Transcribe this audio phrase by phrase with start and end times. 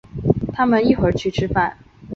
[0.51, 1.77] 他们一会儿去吃饭。